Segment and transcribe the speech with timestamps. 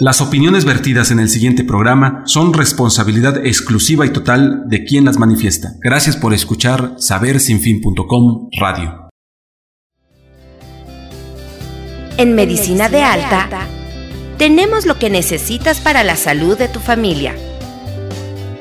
[0.00, 5.18] Las opiniones vertidas en el siguiente programa son responsabilidad exclusiva y total de quien las
[5.18, 5.72] manifiesta.
[5.80, 9.08] Gracias por escuchar sabersinfin.com Radio.
[12.16, 13.48] En Medicina de Alta
[14.36, 17.34] tenemos lo que necesitas para la salud de tu familia.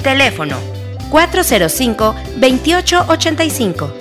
[0.02, 0.58] Teléfono
[1.12, 3.94] 405-2885.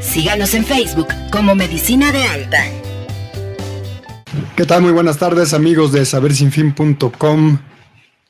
[0.00, 2.85] Síganos en Facebook como Medicina de Alta.
[4.56, 4.82] ¿Qué tal?
[4.82, 7.58] Muy buenas tardes, amigos de sabersinfin.com,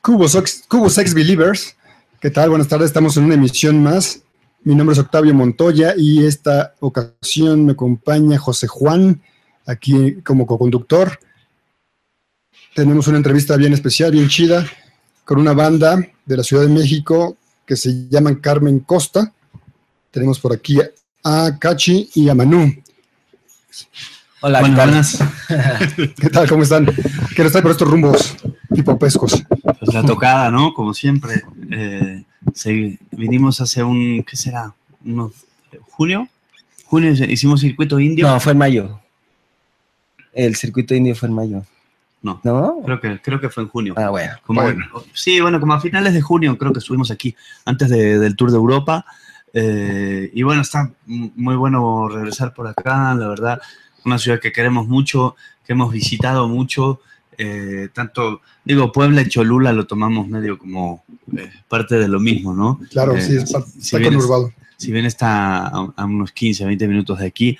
[0.01, 1.75] Cubos, Cubos Believers.
[2.21, 2.49] ¿Qué tal?
[2.49, 4.21] Buenas tardes, estamos en una emisión más.
[4.63, 9.21] Mi nombre es Octavio Montoya y esta ocasión me acompaña José Juan,
[9.65, 11.19] aquí como co-conductor.
[12.73, 14.65] Tenemos una entrevista bien especial, bien chida,
[15.25, 19.33] con una banda de la Ciudad de México que se llaman Carmen Costa.
[20.11, 20.79] Tenemos por aquí
[21.23, 22.73] a Cachi y a Manu.
[24.39, 24.75] Hola, ¿qué tal?
[24.75, 25.23] buenas.
[25.95, 26.47] ¿Qué tal?
[26.47, 26.85] ¿Cómo están?
[27.35, 28.37] ¿Qué nos trae por estos rumbos
[28.71, 29.43] tipo pescos?
[29.79, 30.73] Pues la tocada, ¿no?
[30.75, 31.41] Como siempre.
[31.71, 32.23] Eh,
[33.11, 34.75] vinimos hace un, ¿qué será?
[35.03, 35.31] ¿Unos,
[35.89, 36.27] ¿Junio?
[36.85, 38.27] ¿Junio hicimos circuito indio?
[38.27, 38.99] No, fue en mayo.
[40.33, 41.63] El circuito indio fue en mayo.
[42.21, 42.81] No, ¿No?
[42.85, 43.95] Creo, que, creo que fue en junio.
[43.97, 44.35] Ah, bueno.
[45.13, 47.35] Sí, bueno, como a finales de junio creo que estuvimos aquí,
[47.65, 49.03] antes del Tour de Europa.
[49.53, 53.59] Eh, y bueno, está muy bueno regresar por acá, la verdad
[54.07, 57.01] una ciudad que queremos mucho, que hemos visitado mucho,
[57.37, 61.03] eh, tanto, digo, Puebla y Cholula lo tomamos medio como
[61.37, 62.79] eh, parte de lo mismo, ¿no?
[62.89, 64.51] Claro, sí, es, eh, está conurbado.
[64.77, 67.57] Si bien está a, unos 15, 20 minutos de aquí,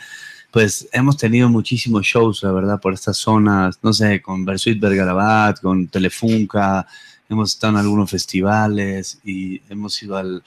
[0.51, 5.61] pues hemos tenido muchísimos shows, la verdad, por estas zonas, no sé, con Bersuit Bergarabat,
[5.61, 6.87] con Telefunca,
[7.29, 10.43] hemos estado en algunos festivales y hemos ido al,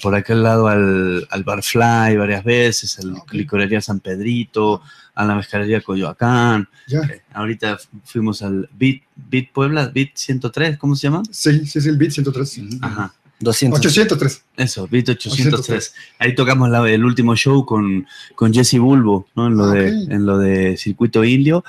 [0.00, 4.82] por aquel lado al, al Barfly varias veces, al Licorería San Pedrito,
[5.14, 6.68] a la mezcalería Coyoacán.
[6.90, 11.22] Eh, ahorita fuimos al Beat, Beat Puebla, Beat 103, ¿cómo se llama?
[11.30, 12.60] Sí, sí, es el Beat 103.
[12.82, 13.14] Ajá.
[13.40, 13.80] 200.
[13.80, 14.44] 803.
[14.56, 15.94] Eso, Beat 803.
[16.18, 19.48] Ahí tocamos el último show con, con Jesse Bulbo, ¿no?
[19.48, 21.64] En lo, de, en lo de Circuito Indio.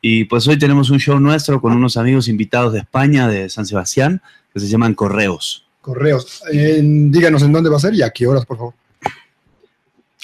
[0.00, 3.66] Y pues hoy tenemos un show nuestro con unos amigos invitados de España, de San
[3.66, 4.22] Sebastián,
[4.54, 5.67] que se llaman Correos.
[5.80, 6.42] Correos.
[6.50, 8.74] díganos en dónde va a ser y a qué horas, por favor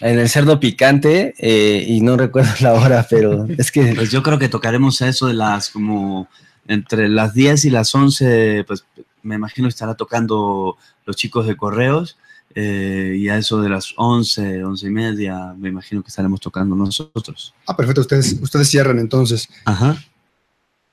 [0.01, 3.95] en el cerdo picante eh, y no recuerdo la hora, pero es que...
[3.95, 6.29] Pues yo creo que tocaremos eso de las como
[6.67, 8.85] entre las 10 y las 11, pues
[9.23, 12.17] me imagino estará tocando los chicos de correos
[12.55, 16.75] eh, y a eso de las 11, 11 y media, me imagino que estaremos tocando
[16.75, 17.55] nosotros.
[17.67, 19.49] Ah, perfecto, ustedes, ustedes cierran entonces.
[19.65, 19.97] Ajá.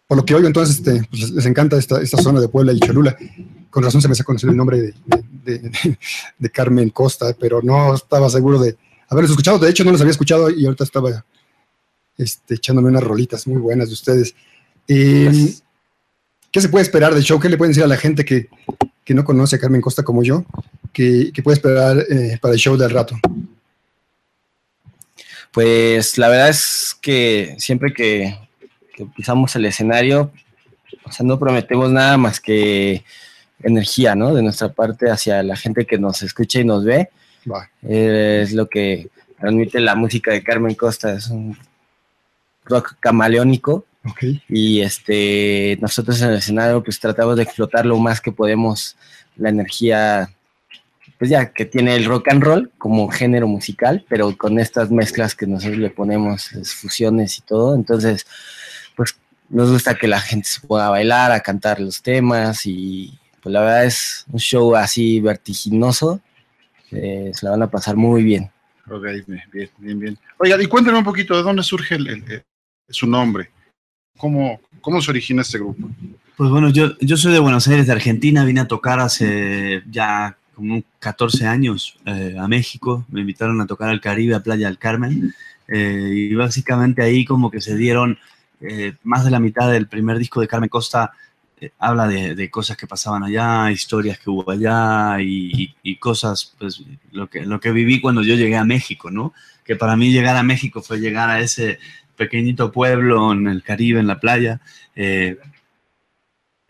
[0.07, 2.79] Por lo que oigo entonces, este, pues, les encanta esta, esta zona de Puebla y
[2.79, 3.17] Cholula.
[3.71, 4.93] Con razón se me hace conocer el nombre
[5.43, 5.71] de,
[6.37, 8.77] de Carmen Costa, pero no estaba seguro de,
[9.11, 9.59] haberlos escuchado.
[9.59, 11.23] De hecho, no los había escuchado y ahorita estaba
[12.17, 14.33] este, echándome unas rolitas muy buenas de ustedes.
[14.87, 15.53] Em,
[16.49, 17.39] ¿Qué se puede esperar del show?
[17.39, 18.47] ¿Qué le pueden decir a la gente que,
[19.09, 20.45] no conoce a Carmen Costa como yo?
[20.93, 23.19] ¿Qué, puede esperar eh, para el show del rato?
[25.51, 28.37] Pues la verdad es que siempre que,
[29.17, 30.31] pisamos el escenario,
[31.03, 33.03] o sea, no prometemos nada más que
[33.63, 34.33] energía, ¿no?
[34.33, 37.09] De nuestra parte hacia la gente que nos escucha y nos ve
[37.81, 41.57] es lo que transmite la música de Carmen Costa, es un
[42.65, 43.85] rock camaleónico.
[44.49, 48.97] Y este, nosotros en el escenario pues tratamos de explotar lo más que podemos
[49.37, 50.29] la energía
[51.19, 55.35] pues ya que tiene el rock and roll como género musical, pero con estas mezclas
[55.35, 58.25] que nosotros le ponemos, fusiones y todo, entonces
[58.95, 59.15] pues
[59.47, 63.61] nos gusta que la gente se pueda bailar, a cantar los temas y pues la
[63.61, 66.21] verdad es un show así vertiginoso
[66.91, 68.49] eh, se la van a pasar muy bien.
[68.89, 70.17] Ok, bien, bien, bien.
[70.37, 71.97] Oiga, y cuéntenme un poquito de dónde surge
[72.89, 73.49] su nombre.
[74.17, 75.89] ¿Cómo, ¿Cómo se origina este grupo?
[76.35, 78.43] Pues bueno, yo, yo soy de Buenos Aires, de Argentina.
[78.43, 83.05] Vine a tocar hace ya como 14 años eh, a México.
[83.09, 85.33] Me invitaron a tocar al Caribe, a Playa del Carmen.
[85.67, 88.19] Eh, y básicamente ahí como que se dieron
[89.01, 91.13] más de la mitad del primer disco de Carmen Costa
[91.61, 97.29] eh, habla de, cosas que pasaban allá, historias que hubo allá y, cosas, pues lo
[97.29, 99.33] que, lo que viví cuando yo llegué a México, ¿no?
[99.63, 101.77] Que para mí llegar a México fue llegar a ese
[102.17, 104.59] pequeñito pueblo en el Caribe, en la playa,
[104.95, 105.37] eh,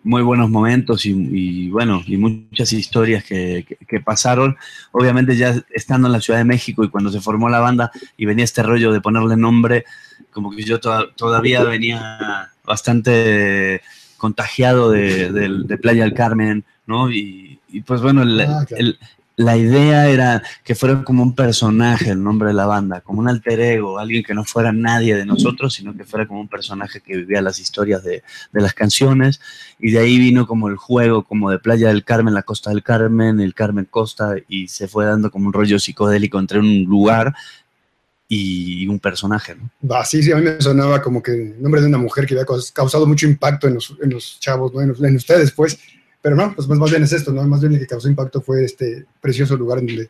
[0.03, 4.57] muy buenos momentos y, y, bueno, y muchas historias que, que, pasaron.
[4.91, 8.25] Obviamente ya estando en la Ciudad de México y cuando se formó la banda y
[8.25, 9.85] venía este rollo de ponerle nombre,
[10.31, 13.81] como que yo to todavía venía bastante
[14.21, 17.09] contagiado de, de, de, Playa del Carmen, ¿no?
[17.09, 18.83] Y, y pues bueno, el, ah, claro.
[18.85, 19.00] el,
[19.35, 23.27] la idea era que fuera como un personaje el nombre de la banda, como un
[23.27, 27.01] alter ego, alguien que no fuera nadie de nosotros, sino que fuera como un personaje
[27.01, 28.21] que vivía las historias de,
[28.51, 29.41] de, las canciones.
[29.79, 32.83] Y de ahí vino como el juego, como de Playa del Carmen, la Costa del
[32.83, 37.33] Carmen, el Carmen Costa, y se fue dando como un rollo psicodélico entre un lugar
[38.33, 39.56] y un personaje.
[39.56, 39.94] ¿no?
[39.94, 42.33] Ah, sí, sí, a mí me sonaba como que el nombre de una mujer que
[42.33, 44.81] había causado mucho impacto en los, en los chavos, ¿no?
[44.81, 45.78] en, los, en ustedes, pues.
[46.22, 47.44] Pero no, pues más bien es esto, ¿no?
[47.44, 50.10] Más bien lo que causó impacto fue este precioso lugar en donde,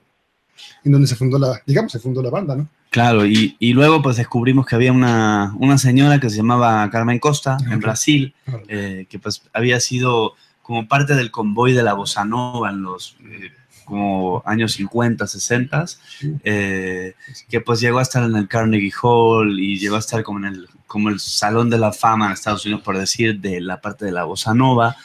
[0.84, 2.68] en donde se fundó la, digamos, se fundó la banda, ¿no?
[2.92, 7.18] Claro, y, y luego pues descubrimos que había una, una, señora que se llamaba Carmen
[7.18, 8.36] Costa en Brasil,
[8.68, 13.16] eh, que pues había sido como parte del convoy de la bossa nova en los
[13.24, 13.52] eh,
[13.86, 15.86] como años 50, 60,
[16.44, 17.14] eh,
[17.50, 20.46] que pues llegó a estar en el Carnegie Hall y llegó a estar como en
[20.46, 24.06] el, como el Salón de la Fama en Estados Unidos, por decir, de la parte
[24.06, 24.96] de la bossa nova.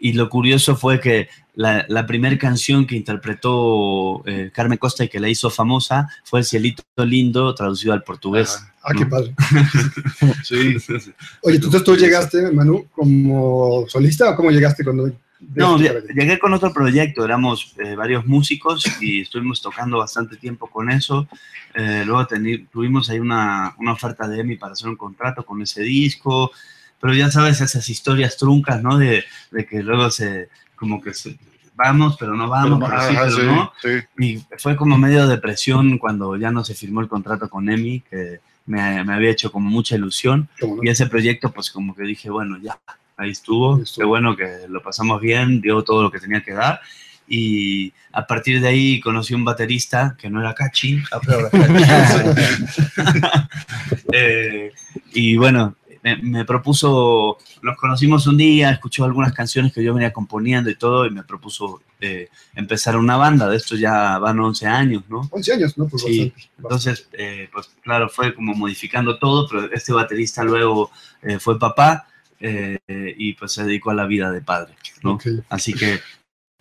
[0.00, 5.08] Y lo curioso fue que la, la primera canción que interpretó eh, Carmen Costa y
[5.08, 8.58] que la hizo famosa fue El Cielito Lindo, traducido al portugués.
[8.58, 9.34] Ah, ah qué padre.
[10.44, 10.76] sí.
[11.42, 15.10] Oye, ¿tú, tú llegaste, Manu, como solista o cómo llegaste cuando
[15.40, 20.90] no, llegué con otro proyecto, éramos eh, varios músicos y estuvimos tocando bastante tiempo con
[20.90, 21.28] eso.
[21.74, 22.26] Eh, luego
[22.70, 26.52] tuvimos ahí una, una, oferta de EMI para hacer un contrato con ese disco,
[27.00, 28.96] pero ya sabes, esas historias truncas, ¿no?
[28.96, 31.36] De, de que luego se, como que se,
[31.74, 33.72] vamos, pero no vamos, pero, pero sí, pero sí, no.
[33.82, 34.24] Sí.
[34.24, 38.40] Y fue como medio depresión cuando ya no se firmó el contrato con EMI, que
[38.66, 40.48] me, me había hecho como mucha ilusión.
[40.62, 40.78] No?
[40.82, 42.78] Y ese proyecto, pues como que dije, bueno, ya,
[43.16, 43.82] ahí estuvo.
[43.82, 44.02] estuvo.
[44.02, 46.80] Qué bueno que lo pasamos bien, dio todo lo que tenía que dar.
[47.26, 51.02] Y a partir de ahí conocí un baterista que no era Cachi.
[54.12, 54.72] eh,
[55.12, 60.12] y bueno, me, me, propuso, nos conocimos un día, escuchó algunas canciones que yo venía
[60.12, 63.48] componiendo y todo, y me propuso eh, empezar una banda.
[63.48, 65.26] De esto ya van 11 años, ¿no?
[65.30, 65.88] 11 años, ¿no?
[65.88, 66.30] Pues sí.
[66.30, 70.90] Bastante, Entonces, eh, pues claro, fue como modificando todo, pero este baterista luego
[71.38, 72.06] fue papá
[72.40, 75.14] eh, y pues se dedicó a la vida de padre, ¿no?
[75.14, 75.40] Okay.
[75.48, 76.00] Así que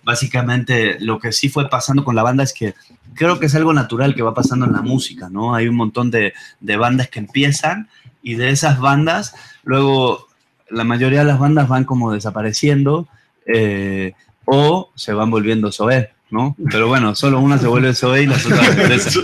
[0.04, 2.76] básicamente lo que sí fue pasando con la banda es que
[3.14, 5.56] creo que es algo natural que va pasando en la música, ¿no?
[5.56, 7.90] Hay un montón de, de bandas que empiezan
[8.22, 10.28] y de esas bandas, luego
[10.70, 13.08] la mayoría de las bandas van como desapareciendo
[13.46, 14.14] eh,
[14.46, 16.56] o se van volviendo SOE, ¿no?
[16.72, 19.16] Pero bueno, solo una se vuelve SOE y las otras, las,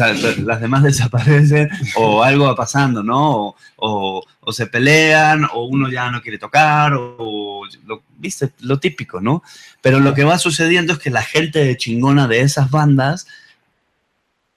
[0.00, 3.30] otras las demás desaparecen o algo va pasando, ¿no?
[3.30, 8.78] O, o, o, se pelean o uno ya no quiere tocar o, lo, viste, lo
[8.78, 9.42] típico, ¿no?
[9.80, 13.26] Pero lo que va sucediendo es que la gente chingona de esas bandas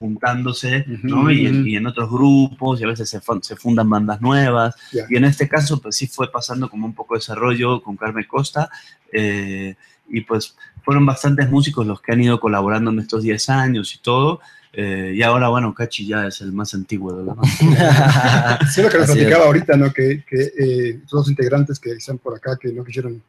[0.02, 1.30] juntándose, ¿no?
[1.30, 4.74] Y, en, y, en, otros grupos, y a veces se, se fundan bandas nuevas.
[4.90, 5.06] Yeah.
[5.08, 8.26] Y en este caso, pues sí fue pasando como un poco de desarrollo con Carmen
[8.28, 8.68] Costa,
[9.12, 9.76] eh,
[10.08, 14.02] y pues fueron bastantes músicos los que han ido colaborando en estos 10 años y
[14.02, 14.40] todo.
[14.72, 18.58] Eh, y ahora, bueno, Cachi ya es el más antiguo de la banda.
[18.74, 19.92] sí, lo que nos platicaba ahorita, ¿no?
[19.92, 23.22] Que, que eh, los integrantes que están por acá, que no quisieron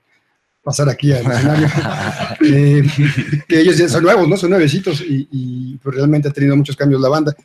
[0.63, 1.67] pasar aquí al escenario,
[2.45, 2.83] eh,
[3.47, 4.37] que ellos ya son nuevos, ¿no?
[4.37, 7.35] Son nuevecitos y, y pues realmente ha tenido muchos cambios la banda.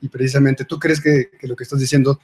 [0.00, 2.20] Y precisamente, ¿tú crees que, que lo que estás diciendo,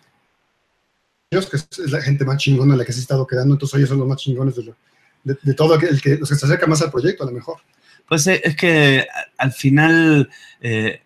[1.30, 3.88] ellos, que es la gente más chingona la que se ha estado quedando, entonces ellos
[3.88, 4.76] son los más chingones de, lo,
[5.24, 7.56] de, de todo, el que, los que se acerca más al proyecto, a lo mejor?
[8.06, 9.06] Pues eh, es que
[9.38, 10.28] al final,
[10.60, 11.00] eh,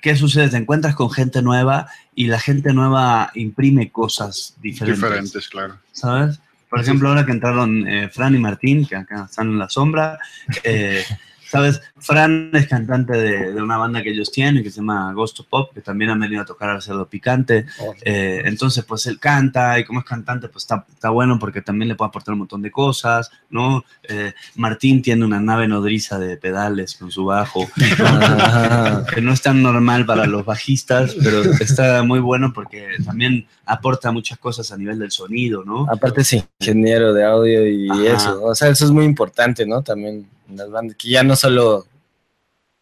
[0.00, 0.48] ¿qué sucede?
[0.48, 5.02] Te encuentras con gente nueva y la gente nueva imprime cosas diferentes.
[5.02, 5.78] Diferentes, claro.
[5.92, 6.40] ¿Sabes?
[6.68, 10.18] Por ejemplo, ahora que entraron eh, Fran y Martín, que acá están en la sombra,
[10.64, 11.02] eh,
[11.48, 11.80] ¿sabes?
[11.98, 15.72] Fran es cantante de, de, una banda que ellos tienen que se llama Ghost Pop,
[15.74, 17.66] que también han venido a tocar al cerdo picante.
[17.80, 21.62] Oh, eh, entonces, pues él canta y como es cantante, pues está, está, bueno porque
[21.62, 23.84] también le puede aportar un montón de cosas, ¿no?
[24.08, 27.66] Eh, Martín tiene una nave nodriza de pedales con su bajo,
[29.14, 34.12] que no es tan normal para los bajistas, pero está muy bueno porque también aporta
[34.12, 35.86] muchas cosas a nivel del sonido, ¿no?
[35.90, 38.14] Aparte es ingeniero de audio y Ajá.
[38.14, 39.82] eso, o sea, eso es muy importante, ¿no?
[39.82, 41.86] También las bandas, que ya no solo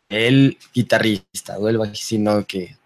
[0.09, 2.77] el guitarrista o el bajista, sino que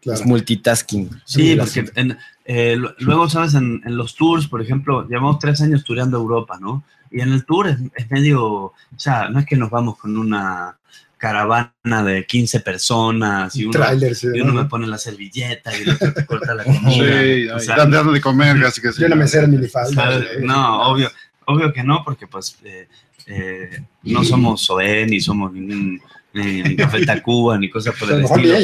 [0.00, 0.20] claro.
[0.20, 1.10] es multitasking.
[1.24, 3.54] Sí, porque en, eh, luego, ¿sabes?
[3.54, 6.84] En, en, los tours, por ejemplo, llevamos tres años tureando Europa, ¿no?
[7.10, 10.16] Y en el tour es, es, medio, o sea, no es que nos vamos con
[10.16, 10.78] una
[11.22, 14.62] caravana de 15 personas y uno, Trailers, y uno ¿no?
[14.64, 17.22] me pone la servilleta y el otro te corta la comida.
[17.22, 19.02] Sí, O sea, dando de comer, casi que sí.
[19.02, 19.54] Y una mesera en.
[19.54, 19.68] ¿eh?
[20.40, 21.12] No, obvio,
[21.46, 22.88] obvio que no, porque pues eh,
[23.26, 26.00] eh, no somos SOE, ni somos ningún
[26.34, 28.54] ni, ni Café Tacuba, ni cosas por el estilo.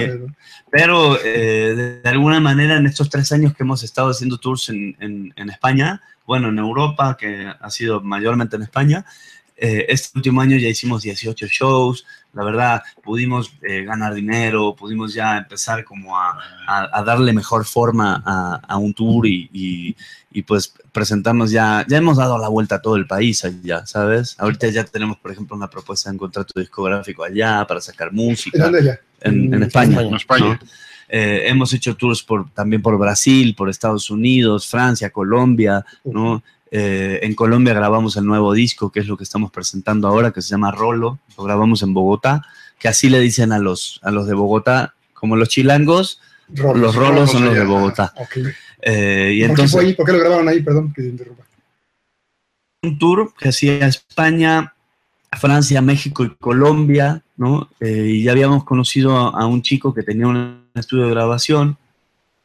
[0.00, 0.30] ellos.
[0.70, 4.68] Pero eh, de, de alguna manera en estos tres años que hemos estado haciendo tours
[4.68, 9.04] en, en- en España, bueno, en Europa, que ha sido mayormente en España,
[9.64, 12.04] eh, este último año ya hicimos 18 shows,
[12.34, 16.30] la verdad pudimos eh, ganar dinero, pudimos ya empezar como a,
[16.66, 19.96] a- a darle mejor forma a, a un tour y, y-
[20.34, 24.34] y, pues presentarnos ya, ya hemos dado la vuelta a todo el país allá, ¿sabes?
[24.38, 28.14] Ahorita ya tenemos, por ejemplo, una propuesta de un contrato discográfico allá para sacar ¿En
[28.14, 28.98] música dónde ya?
[29.20, 30.00] en, en En España.
[30.00, 30.58] En España.
[30.60, 30.66] ¿no?
[31.14, 36.42] Eh, hemos hecho tours por, también por Brasil, por Estados Unidos, Francia, Colombia, ¿no?
[36.74, 40.40] Eh, en Colombia grabamos el nuevo disco, que es lo que estamos presentando ahora, que
[40.40, 41.18] se llama Rolo.
[41.36, 42.42] Lo grabamos en Bogotá,
[42.78, 46.80] que así le dicen a los, a los de Bogotá, como los chilangos, Rolos.
[46.80, 47.64] los rolos son los de.
[47.64, 48.14] Bogotá.
[48.16, 48.38] Ok.
[48.80, 49.94] Eh, y ¿Por, qué entonces, fue ahí?
[49.94, 50.62] ¿Por qué lo grabaron ahí?
[50.62, 51.44] Perdón, que te interrumpa.
[52.82, 54.74] un tour que hacía España,
[55.38, 57.68] Francia, México y Colombia, ¿no?
[57.80, 61.76] Eh, y ya habíamos conocido a, a un chico que tenía un estudio de grabación,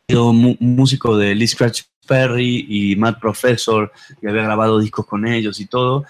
[0.09, 5.59] mu- músico de Lee Scratch Perry y Matt Professor, y había grabado discos con ellos
[5.59, 6.05] y todo.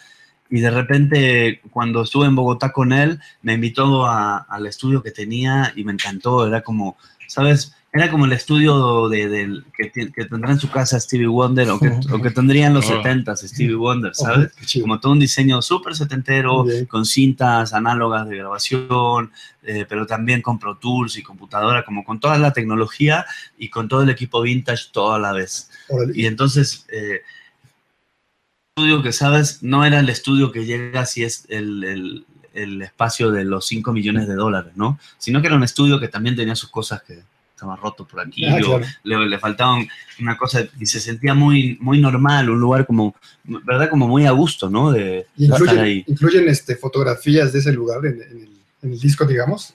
[0.49, 5.11] Y de repente, cuando estuve en Bogotá con él, me invitó a- al estudio que
[5.11, 6.47] tenía y me encantó.
[6.47, 6.95] Era como,
[7.27, 7.75] ¿sabes?
[7.93, 11.87] Era como el estudio de, que, que tendrá en su casa Stevie Wonder o que,
[12.11, 13.01] o que tendría en los Oh.
[13.01, 14.51] 70s Stevie Wonder, ¿sabes?
[14.81, 16.85] Como todo un diseño súper setentero, bien.
[16.85, 19.31] con cintas análogas de grabación,
[19.63, 23.25] eh, pero también con Pro Tools y computadora, como con toda la tecnología
[23.57, 25.69] y con todo el equipo vintage todo a la vez.
[26.13, 27.21] Y entonces, eh,
[28.75, 33.29] estudio que sabes, no era el estudio que llega si es el, el- el espacio
[33.31, 34.97] de los 5 millones de dólares, ¿no?
[35.19, 37.19] Sino que era un estudio que también tenía sus cosas que
[37.57, 38.85] estaba roto por aquí, Ah, o claro.
[39.03, 39.87] le, le faltaban
[40.19, 43.89] una cosa y se sentía muy, muy normal, un lugar como, ¿verdad?
[43.89, 44.91] Como muy a gusto, ¿no?
[44.91, 46.03] De ¿Y estar incluyen, ahí.
[46.07, 48.49] incluyen este, fotografías de ese lugar en, en el,
[48.83, 49.73] en el disco, digamos?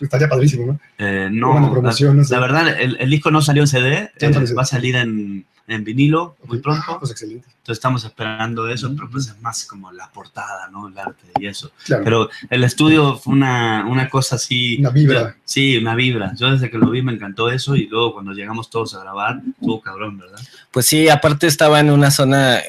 [0.00, 0.80] Estaría padrísimo, ¿no?
[0.96, 2.06] Eh, no, la, no sé.
[2.34, 5.84] la verdad, el, el disco no salió en CD, eh, va a salir en, en
[5.84, 7.46] vinilo muy pronto, Ah, pues excelente.
[7.48, 10.88] entonces estamos esperando eso, pero pues es más como la portada, ¿no?
[10.88, 11.70] El arte y eso.
[11.84, 12.04] Claro.
[12.04, 14.78] Pero el estudio fue una, una cosa así.
[14.80, 15.20] Una vibra.
[15.20, 16.34] yo- sí, una vibra.
[16.36, 19.40] Yo desde que lo vi me encantó eso y luego cuando llegamos todos a grabar,
[19.48, 20.40] estuvo cabrón, ¿verdad?
[20.70, 22.60] Pues sí, aparte estaba en una zona,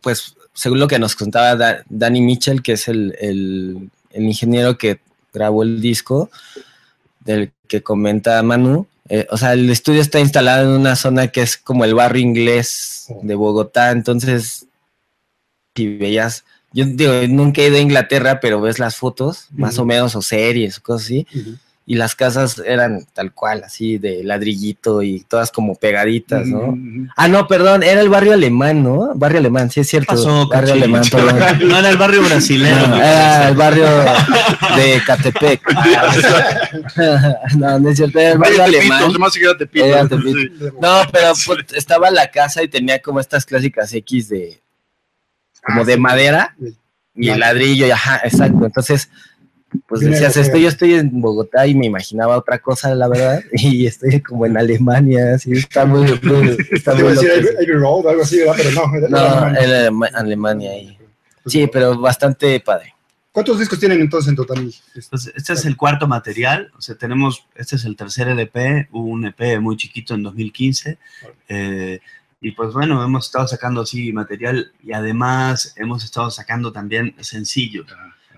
[0.00, 4.78] pues según lo que nos contaba Da- Danny Mitchell, que es el, el- el ingeniero
[4.78, 5.00] que
[5.32, 6.30] grabó el disco,
[7.20, 8.86] del que comenta Manu.
[9.08, 12.22] Eh, o sea, el estudio está instalado en una zona que es como el barrio
[12.22, 14.66] inglés de Bogotá, entonces,
[15.74, 19.86] si veías, yo digo, nunca he ido a Inglaterra, pero ves las fotos, más o
[19.86, 21.26] menos, o series, o cosas así.
[21.90, 26.72] Y las casas eran tal cual, así de ladrillito y todas como pegaditas, ¿no?
[26.76, 29.12] Mm, Ah, no, perdón, era el barrio alemán, ¿no?
[29.14, 30.12] Barrio alemán, sí es cierto.
[30.12, 31.38] pasó, barrio alemán, perdón.
[31.66, 32.88] No era el barrio brasileño.
[32.88, 33.86] No, era el barrio
[34.76, 35.62] de Catepec.
[37.56, 39.10] no, no es cierto, era el barrio alemán.
[39.12, 39.84] se me hace que era Tepito.
[39.86, 40.38] Era Tepito.
[40.38, 40.64] Sí.
[40.80, 44.60] No, pero pues, estaba la casa y tenía como estas clásicas X de
[45.64, 46.00] como Ah, de sí.
[46.00, 46.54] madera
[47.14, 48.64] y el ladrillo, y ajá, exacto.
[48.66, 49.08] Entonces,
[49.86, 53.86] pues decías, esto, yo estoy en Bogotá y me imaginaba otra cosa, la verdad, y
[53.86, 58.54] estoy como en Alemania, así, está muy, muy- está muy decir algo así, ¿verdad?
[58.56, 58.96] Pero no.
[58.96, 59.60] era- No, Alemania.
[60.08, 60.98] era Alemania ahí.
[61.46, 62.94] Sí, pero bastante padre.
[63.32, 64.58] ¿Cuántos discos tienen entonces en total?
[64.94, 69.04] Entonces, este es el cuarto material, o sea, tenemos, este es el tercer LP, hubo
[69.08, 70.98] un EP muy chiquito en 2015,
[71.48, 72.00] eh,
[72.40, 77.86] y pues bueno, hemos estado sacando así material y además hemos estado sacando también sencillos.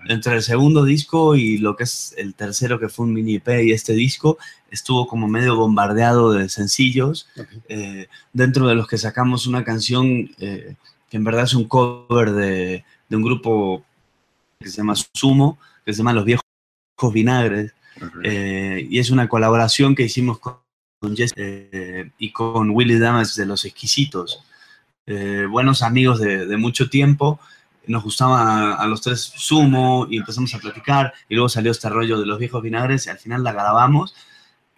[0.07, 3.63] Entre el segundo disco y lo que es el tercero, que fue un mini EP,
[3.63, 4.37] y este disco
[4.69, 7.27] estuvo como medio bombardeado de sencillos,
[7.67, 10.75] eh, dentro de los que sacamos una canción eh,
[11.09, 13.83] que en verdad es un cover de, de un grupo
[14.59, 16.43] que se llama Sumo, que se llama Los Viejos
[17.13, 17.73] Vinagres,
[18.23, 20.55] eh, y es una colaboración que hicimos con,
[21.15, 21.33] Jess
[22.19, 24.43] y con Willy Damas de Los Exquisitos,
[25.49, 27.39] buenos amigos de, de mucho tiempo.
[27.87, 32.19] Nos gustaba a, los tres Sumo y empezamos a platicar, y luego salió este rollo
[32.19, 34.13] de Los Viejos Vinagres, y al final la grabamos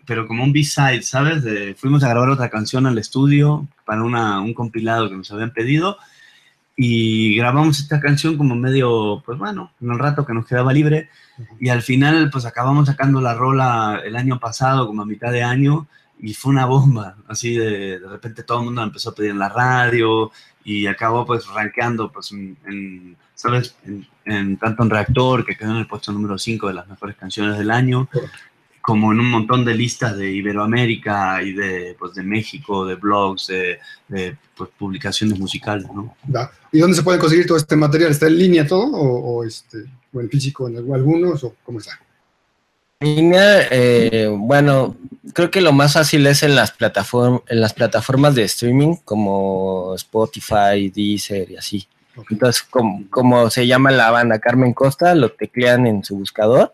[0.05, 1.43] pero como un B-side, ¿sabes?
[1.77, 5.97] Fuimos a grabar otra canción al estudio para una, un compilado que nos habían pedido
[6.75, 11.09] y grabamos esta canción como medio, pues bueno, en el rato que nos quedaba libre
[11.59, 15.43] y al final pues acabamos sacando la rola el año pasado, como a mitad de
[15.43, 15.87] año
[16.19, 19.39] y fue una bomba, así de, de repente todo el mundo empezó a pedir en
[19.39, 20.31] la radio
[20.63, 23.75] y acabó pues rankeando pues en, en, ¿sabes?
[23.85, 27.15] En, en tanto en Reactor, que quedó en el puesto número 5 de las mejores
[27.15, 28.07] canciones del año,
[28.81, 33.47] como en un montón de listas de Iberoamérica y de, pues, de México, de blogs,
[33.47, 33.79] de,
[34.09, 36.15] de pues, publicaciones musicales, ¿no?
[36.71, 38.11] ¿Y dónde se puede conseguir todo este material?
[38.11, 41.97] ¿Está en línea todo o, o, este, o en físico en algunos o cómo está?
[43.03, 44.95] Línea, eh, bueno,
[45.33, 49.93] creo que lo más fácil es en las, plataform en las plataformas de streaming como
[49.95, 51.87] Spotify, Deezer y así.
[52.15, 52.35] Okay.
[52.35, 56.71] Entonces, como, como, se llama la banda Carmen Costa, lo teclean en su buscador.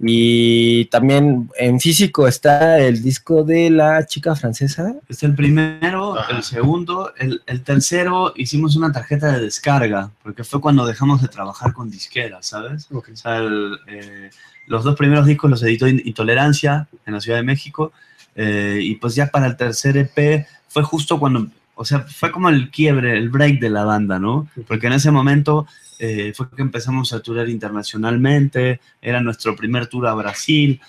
[0.00, 4.94] Y también en físico está el disco de la chica francesa.
[5.08, 10.60] Es el primero, el segundo, el, el, tercero hicimos una tarjeta de descarga, porque fue
[10.60, 12.88] cuando dejamos de trabajar con disqueras, ¿sabes?
[12.90, 13.14] Okay.
[13.14, 14.30] O sea, el, eh,
[14.66, 17.92] los dos primeros discos los editó Intolerancia en la Ciudad de México,
[18.34, 22.48] eh, y pues ya para el tercer EP fue justo cuando, o sea, fue como
[22.48, 24.48] el quiebre, el break de la banda, ¿no?
[24.66, 25.66] Porque en ese momento
[25.98, 30.80] eh, fue que empezamos a tourar internacionalmente, era nuestro primer tour a Brasil,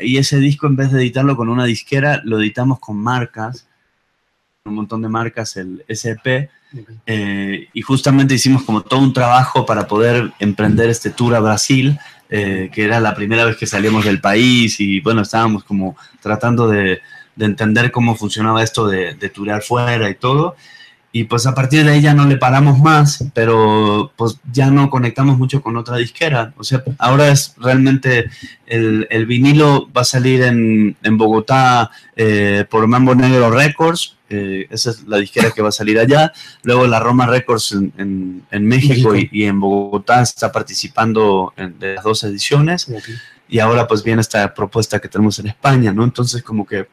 [0.00, 3.68] y ese disco en vez de editarlo con una disquera, lo editamos con marcas,
[4.64, 6.96] un montón de marcas, el SP, okay.
[7.06, 11.98] eh, y justamente hicimos como todo un trabajo para poder emprender este tour a Brasil,
[12.30, 16.66] eh, que era la primera vez que salíamos del país y bueno, estábamos como tratando
[16.68, 17.00] de,
[17.36, 20.56] de entender cómo funcionaba esto de, de turear fuera y todo.
[21.14, 24.88] Y pues a partir de ahí ya no le paramos más, pero pues ya no
[24.88, 26.54] conectamos mucho con otra disquera.
[26.56, 28.30] O sea, ahora es realmente
[28.66, 34.66] el, el vinilo va a salir en, en Bogotá eh, por Mambo Negro Records, eh,
[34.70, 36.32] esa es la disquera que va a salir allá.
[36.62, 41.78] Luego la Roma Records en, en, en México y, y, en Bogotá está participando en,
[41.78, 42.88] de las dos ediciones.
[42.88, 43.14] Okay.
[43.50, 46.04] Y ahora pues viene esta propuesta que tenemos en España, ¿no?
[46.04, 46.88] Entonces como que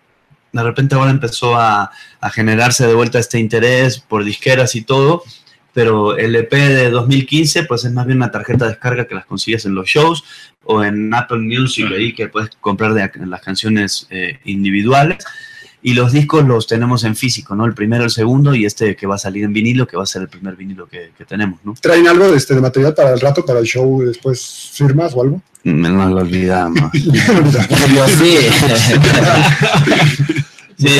[0.51, 5.23] de repente ahora empezó a, a, generarse de vuelta este interés por disqueras y todo,
[5.73, 9.25] pero el EP de 2015 pues es más bien una tarjeta de descarga que las
[9.25, 10.23] consigues en los shows
[10.63, 15.25] o en Apple Music, ahí que puedes comprar de las canciones eh, individuales.
[15.81, 17.65] Y los discos los tenemos en físico, ¿no?
[17.65, 20.07] El primero, el segundo y este que va a salir en vinilo, que va a
[20.07, 21.73] ser el primer vinilo que, que tenemos, ¿no?
[21.79, 25.21] ¿Traen algo de, este, de material para el rato, para el show, después firmas o
[25.21, 25.41] algo?
[25.63, 26.91] Me lo olvidamos.
[26.93, 28.37] Yo sí.
[30.77, 30.99] sí,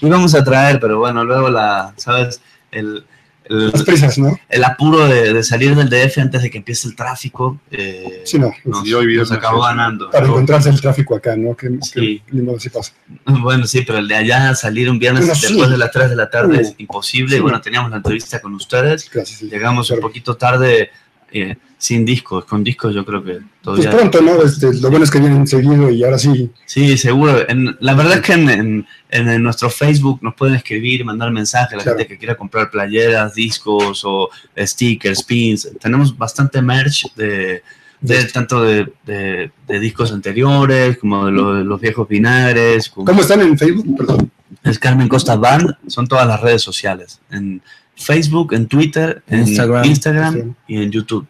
[0.00, 2.40] íbamos a traer, pero bueno, luego la, ¿sabes?
[2.70, 3.04] El,
[3.48, 4.38] el, Las prisas, ¿no?
[4.48, 7.60] El apuro de, de, salir del DF antes de que empiece el tráfico.
[7.70, 8.52] Eh, sí, no.
[8.64, 10.10] Nos, nos acabó ganando.
[10.10, 10.32] Para ¿no?
[10.32, 11.56] encontrarse el tráfico acá, ¿no?
[11.56, 12.22] Que, sí.
[12.26, 12.92] que lindo si pasa.
[13.24, 15.72] Bueno, sí, pero el de allá salir un viernes bueno, después sí.
[15.72, 17.32] de las 3 de la tarde uh, es imposible.
[17.32, 17.36] Sí.
[17.36, 19.10] Y bueno, teníamos la entrevista con ustedes.
[19.10, 20.02] Gracias, Llegamos claro.
[20.02, 20.90] un poquito tarde.
[21.38, 23.90] Eh, sin discos, con discos yo creo que todavía...
[23.90, 24.42] Pues pronto, ¿no?
[24.42, 26.50] Este, lo bueno es que vienen seguido y ahora sí.
[26.64, 27.46] Sí, seguro.
[27.48, 31.74] En, la verdad es que en, en, en, nuestro Facebook nos pueden escribir, mandar mensajes
[31.74, 31.98] a la claro.
[31.98, 35.68] gente que quiera comprar playeras, discos o stickers, pins.
[35.78, 37.62] Tenemos bastante merch de,
[38.00, 42.88] de tanto de, de, de, discos anteriores como de, lo, de los viejos vinagres.
[42.88, 43.04] Como...
[43.04, 43.98] ¿Cómo están en Facebook?
[43.98, 44.30] Perdón.
[44.62, 47.20] Es Carmen Costa Band, son todas las redes sociales.
[47.30, 47.60] En
[47.96, 50.54] Facebook, en Twitter, en Instagram, Instagram sí.
[50.68, 51.26] y en YouTube.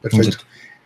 [0.00, 0.44] Perfecto.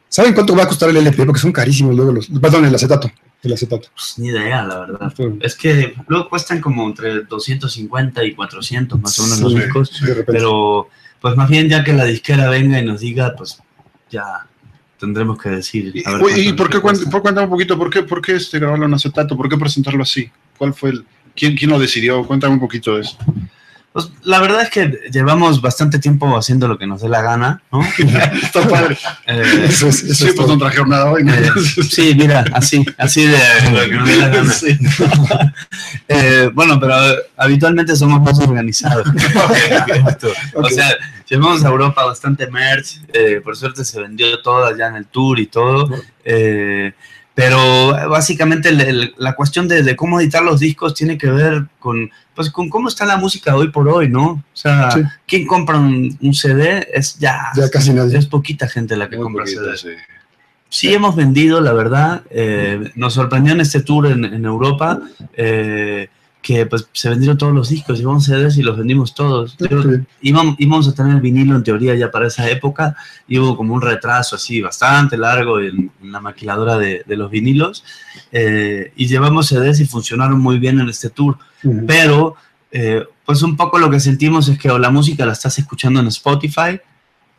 [0.09, 1.25] ¿Saben cuánto va a costar el LP?
[1.25, 2.29] Porque son carísimos luego los.
[2.29, 3.11] Perdón, el acetato.
[3.43, 3.89] El acetato.
[3.95, 5.15] Pues, ni idea, la verdad.
[5.17, 5.25] Sí.
[5.41, 10.03] Es que luego cuestan como entre 250 y 400 más o menos sí, los discos.
[10.27, 10.89] pero,
[11.21, 13.63] pues más bien ya que la disquera venga y nos diga, pues
[14.11, 14.47] ya
[14.99, 15.93] tendremos que decir.
[15.95, 16.03] ¿Y,
[16.41, 17.79] ¿y por qué cuéntame un poquito?
[17.79, 19.37] ¿Por qué, por qué este, grabarlo en acetato?
[19.37, 20.31] ¿Por qué presentarlo así?
[20.59, 21.05] ¿Cuál fue el.
[21.37, 22.27] ¿Quién, quién lo decidió?
[22.27, 23.17] Cuéntame un poquito de eso.
[23.93, 27.61] Pues la verdad es que llevamos bastante tiempo haciendo lo que nos dé la gana,
[27.73, 27.81] ¿no?
[28.43, 28.97] Está padre.
[29.27, 31.25] Eh, eso es, eso sí, es pues no trajeron nada hoy.
[31.25, 31.35] ¿no?
[31.35, 31.51] Eh,
[31.89, 33.39] sí, mira, así, así de
[33.73, 34.53] lo que nos dé la gana.
[34.61, 34.79] Sí.
[36.09, 36.95] eh, bueno, pero
[37.37, 39.09] habitualmente somos más organizados.
[39.09, 40.33] okay, okay.
[40.55, 40.97] O sea,
[41.29, 45.39] llevamos a Europa bastante merch, eh, por suerte se vendió todo allá en el tour
[45.39, 45.89] y todo.
[46.25, 46.93] Eh,
[47.35, 51.67] pero básicamente el, el, la cuestión de, de, cómo editar los discos tiene que ver
[51.79, 54.27] con, pues, con cómo está la música hoy por hoy, ¿no?
[54.27, 55.03] O sea, sí.
[55.27, 56.87] ¿quién compra un, un, CD?
[56.93, 58.19] Es ya, ya casi nadie.
[58.19, 59.77] Es poquita gente la que Muy compra poquita, CD.
[59.77, 59.89] Sí.
[60.69, 60.95] sí.
[60.95, 62.23] hemos vendido, la verdad.
[62.31, 65.01] Eh, nos sorprendió en este tour en, en Europa.
[65.35, 66.09] Eh,
[66.43, 69.57] que pues se vendieron todos los discos, llevamos CDs y los vendimos todos.
[69.59, 69.83] Yo,
[70.23, 72.97] íbamos, íbamos, a tener vinilo en teoría ya para esa época,
[73.29, 77.31] y hubo como un retraso así bastante largo en, en la maquiladora de, de los
[77.31, 77.85] vinilos,
[78.33, 81.85] eh, y llevamos CDs y funcionaron muy bien en este tour, uh -huh.
[81.87, 82.37] pero
[82.73, 86.01] eh, pues un poco lo que sentimos es que o la música la estás escuchando
[86.01, 86.81] en Spotify,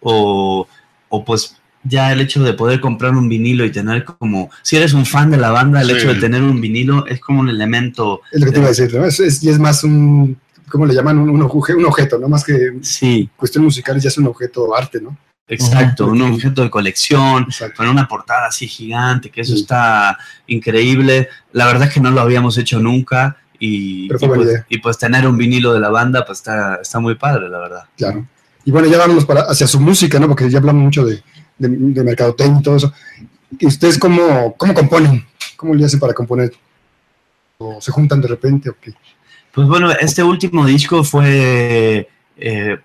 [0.02, 0.68] o,
[1.10, 4.94] o pues ya el hecho de poder comprar un vinilo y tener como, si eres
[4.94, 5.94] un fan de la banda, el Sí.
[5.94, 8.70] hecho de tener un vinilo es como un elemento, Es lo que te iba a
[8.70, 9.06] decir, ¿no?
[9.06, 10.38] Es, es- y es más un,
[10.70, 11.18] ¿cómo le llaman?
[11.18, 12.30] Un, un un objeto, ¿no?
[12.30, 15.18] Más que sí, cuestión musical, ya es un objeto arte, ¿no?
[15.48, 17.76] exacto, un objeto de colección, Exacto.
[17.78, 19.62] con una portada así gigante, que eso Sí.
[19.64, 20.18] está
[20.48, 21.28] increíble.
[21.52, 24.54] La verdad es que no lo habíamos hecho nunca y, Pero y fue buena pues,
[24.54, 24.66] idea.
[24.70, 27.84] y pues tener un vinilo de la banda pues está, está muy padre, la verdad.
[27.98, 28.26] Claro.
[28.64, 30.28] Y bueno, ya vámonos para, hacia su música, ¿no?
[30.30, 31.22] Porque ya hablamos mucho de,
[31.62, 32.94] de, de mercadotecnia y todo eso.
[33.60, 35.26] ¿Y ustedes cómo, cómo componen?
[35.56, 36.52] ¿Cómo le hacen para componer?
[37.58, 38.94] ¿O se juntan de repente o qué?
[39.52, 42.78] Pues bueno, este último disco fue, eh,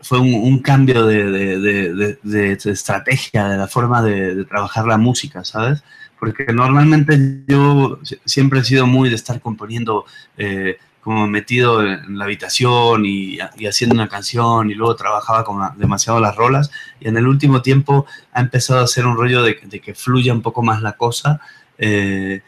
[0.00, 2.18] fue un, cambio de,
[2.64, 5.84] estrategia, de la forma de, trabajar la música, ¿sabes?
[6.18, 10.06] Porque normalmente yo si- siempre he sido muy de estar componiendo
[10.38, 15.60] eh, como metido en la habitación y, y haciendo una canción y luego trabajaba con
[15.76, 19.58] demasiado las rolas y en el último tiempo ha empezado a hacer un rollo de,
[19.64, 21.40] de que fluya un poco más la cosa.
[21.78, 22.40] eh,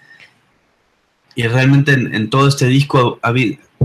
[1.36, 3.28] y realmente en, en todo este disco ha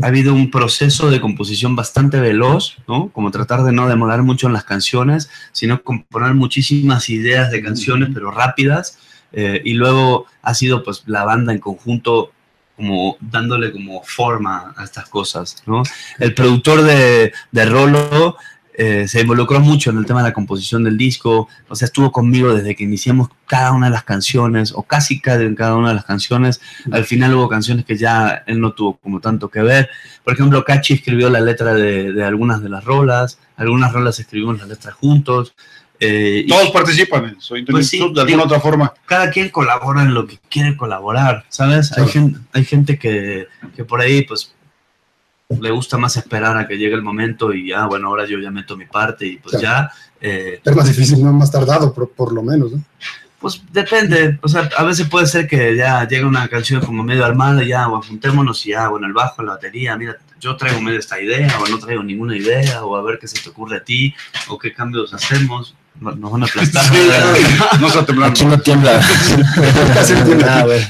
[0.07, 3.09] habido un proceso de composición bastante veloz, ¿no?
[3.09, 8.09] Como tratar de no demorar mucho en las canciones, sino componer muchísimas ideas de canciones,
[8.13, 8.99] pero rápidas.
[9.31, 12.31] eh, y luego ha sido pues la banda en conjunto
[12.79, 15.83] como dándole como forma a estas cosas, ¿no?
[16.17, 18.37] El productor de, de Rolo
[18.73, 22.13] eh, se involucró mucho en el tema de la composición del disco, o sea, estuvo
[22.13, 25.89] conmigo desde que iniciamos cada una de las canciones, o casi cada, en cada una
[25.89, 26.61] de las canciones.
[26.89, 29.89] Al final hubo canciones que ya él no tuvo como tanto que ver.
[30.23, 34.59] Por ejemplo, Cachi escribió la letra de, de algunas de las rolas, algunas rolas escribimos
[34.59, 35.53] las letras juntos.
[35.99, 37.37] Eh, y Todos participan
[37.69, 38.93] Pues sí, de alguna otra forma.
[39.05, 41.97] cada quien colabora en lo que quiere colaborar, ¿sabes?
[41.97, 44.53] Hay, gente, hay gente que, que por ahí, pues,
[45.49, 48.51] le gusta más esperar a que llegue el momento y ya, bueno, ahora yo ya
[48.51, 51.33] meto mi parte y pues ya, eh, Es más difícil, ¿no?
[51.33, 52.83] Más tardado, por, por lo menos, ¿no?
[53.39, 57.25] pues depende, o sea, a veces puede ser que ya llegue una canción como medio
[57.25, 60.81] armada y ya, bueno, juntémonos y ya, bueno, el bajo, la batería, mira, yo traigo
[60.81, 63.77] medio esta idea o no traigo ninguna idea o a ver qué se te ocurre
[63.77, 64.13] a ti
[64.49, 66.83] o qué cambios hacemos, No- nos van a aplastar.
[67.79, 68.31] no está temblando.
[68.33, 69.01] Aquí no tiembla.
[69.93, 70.45] Casi no tiembla.
[70.47, 70.81] Nada, güey.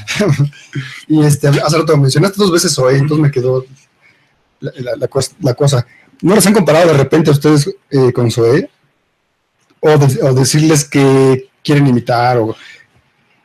[1.08, 3.64] Y este, hace rato mencionaste dos veces Zoé, entonces me quedó
[4.60, 5.86] la, la- la cos- la cosa.
[6.22, 8.70] ¿No los han comparado de repente a ustedes eh, con Zoé?
[9.80, 12.54] O, de- o decirles que quieren imitar, o...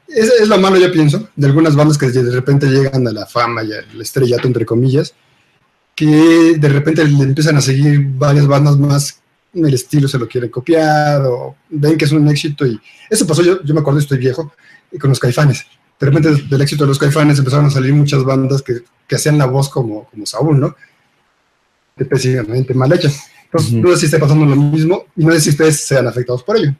[0.07, 3.25] Es, es lo malo, yo pienso, de algunas bandas que de repente llegan a la
[3.25, 5.13] fama y al estrellato, entre comillas,
[5.95, 9.21] que de repente le empiezan a seguir varias bandas más
[9.63, 13.41] el estilo, se lo quieren copiar, o ven que es un éxito, y eso pasó,
[13.41, 14.53] yo, yo me acuerdo, estoy viejo,
[14.91, 15.65] y con los caifanes
[15.99, 19.37] de repente del éxito de los caifanes empezaron a salir muchas bandas que, que hacían
[19.37, 20.75] la voz como, como Saúl, ¿no?
[21.95, 23.29] Específicamente mal hechas.
[23.45, 26.43] Entonces, no sé si está pasando lo mismo y no sé si ustedes sean afectados
[26.43, 26.75] por ello.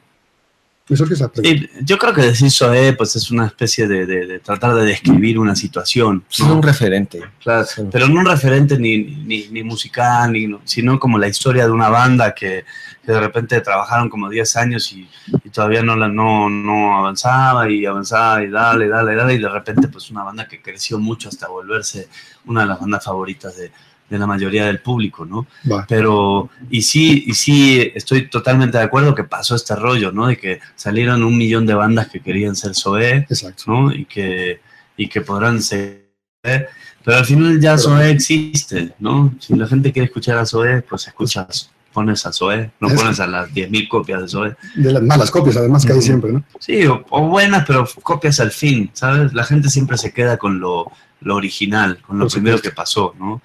[0.88, 5.36] Yo creo que decir Zoé, pues es una especie de, de- de tratar de describir
[5.38, 6.54] una situación, Es ¿no?
[6.56, 7.20] un referente.
[7.42, 7.82] Claro, Sí.
[7.90, 11.72] pero no un referente ni, ni, ni musical, ni, no- sino como la historia de
[11.72, 12.64] una banda que,
[13.04, 15.08] que de repente trabajaron como 10 años y,
[15.44, 19.48] y todavía no, la, no, no avanzaba y avanzaba y dale, dale, dale, y de
[19.48, 22.08] repente pues una banda que creció mucho hasta volverse
[22.44, 23.72] una de las bandas favoritas de,
[24.08, 25.46] de la mayoría del público, ¿no?
[25.88, 30.28] Pero, y sí, y sí, estoy totalmente de acuerdo que pasó este rollo, ¿no?
[30.28, 33.64] De que salieron un millón de bandas que querían ser Zoé, Exacto.
[33.66, 33.92] ¿no?
[33.92, 34.60] Y que,
[34.96, 36.06] y que podrán ser.
[36.42, 39.34] Pero al final ya Zoé existe, ¿no?
[39.40, 42.96] Si la gente quiere escuchar a Zoé, pues escuchas, pones a Zoé, no Eso.
[42.96, 44.56] pones a las 10.000 copias de Zoé.
[44.76, 46.44] De las malas copias, además, que hay siempre, ¿no?
[46.60, 49.32] Sí, o, o buenas, pero copias al fin, ¿sabes?
[49.34, 53.40] La gente siempre se queda con lo, lo original, con lo primero que pasó, ¿no?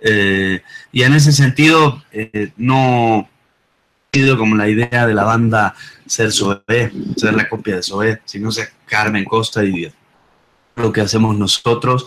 [0.00, 0.62] Eh,
[0.92, 5.74] y en ese sentido, eh, no ha sido como la idea de la banda
[6.06, 9.92] ser Zoé, ser la copia de Zoé, sino ser Carmen Costa y
[10.76, 12.06] lo que hacemos nosotros.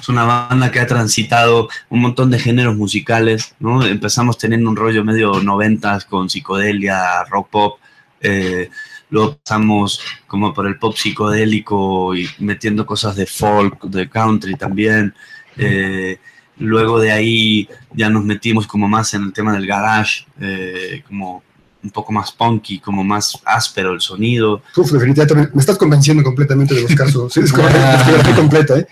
[0.00, 3.84] Es una banda que ha transitado un montón de géneros musicales, ¿no?
[3.84, 7.80] Empezamos teniendo un rollo medio noventas con psicodelia, rock pop,
[8.20, 8.70] eh,
[9.10, 15.14] luego pasamos como por el pop psicodélico y metiendo cosas de folk, de country también.
[15.56, 16.18] eh,
[16.58, 21.42] luego de ahí ya nos metimos como más en el tema del garage, eh, como
[21.82, 24.62] un poco más punky, como más áspero el sonido.
[24.76, 28.86] Uf, definitivamente, me estás convenciendo completamente de buscar su, discografía completa, ¿eh?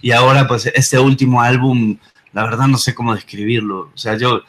[0.00, 1.98] Y ahora, pues, este último álbum,
[2.32, 3.90] la verdad no sé cómo describirlo.
[3.94, 4.40] O sea, yo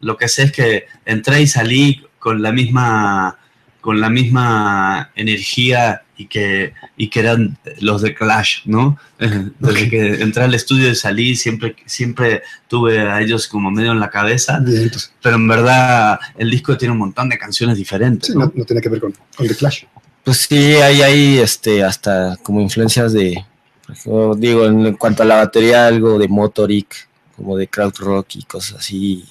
[0.00, 3.38] lo que sé es que entré y salí con la misma,
[3.80, 8.98] con la misma energía y que, y que eran los de Clash, ¿no?
[9.18, 14.00] Desde que entré al estudio y salí, siempre, siempre tuve a ellos como medio en
[14.00, 14.90] la cabeza, Bien,
[15.22, 18.28] pero en verdad el disco tiene un montón de canciones diferentes.
[18.28, 18.46] sí, ¿no?
[18.46, 19.84] no, no tiene que ver con, con The Clash.
[20.24, 23.42] Pues sí, hay, hay este, hasta como influencias de,
[23.86, 27.94] por ejemplo, digo, en, en cuanto a la batería, algo de Motoric, como de crowd
[27.98, 29.24] rock y cosas así.